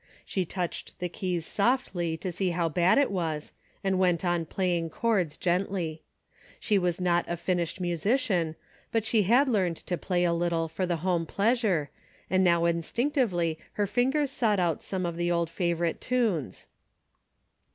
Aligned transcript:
She 0.25 0.45
touched 0.45 0.97
the 0.97 1.09
keys 1.09 1.45
softly 1.45 2.17
to 2.17 2.31
see 2.31 2.49
how 2.49 2.69
bad 2.69 2.97
it 2.97 3.11
was, 3.11 3.51
and 3.83 3.99
went 3.99 4.25
on 4.25 4.47
playing 4.47 4.89
chords 4.89 5.37
gently. 5.37 6.01
She 6.59 6.79
was 6.79 6.99
not 6.99 7.23
a 7.27 7.37
finished 7.37 7.79
musician, 7.79 8.55
but 8.91 9.05
she 9.05 9.21
had 9.31 9.47
learned 9.47 9.77
to 9.77 9.99
play 9.99 10.23
a 10.23 10.33
little 10.33 10.67
for 10.67 10.87
the 10.87 10.95
home 11.05 11.27
pleasure, 11.27 11.91
and 12.31 12.43
now 12.43 12.65
instinctively 12.65 13.59
her 13.73 13.85
fingers 13.85 14.31
sought 14.31 14.59
out 14.59 14.81
some 14.81 15.05
of 15.05 15.17
the 15.17 15.29
old 15.29 15.51
favorite 15.51 16.01
tunes. 16.01 16.65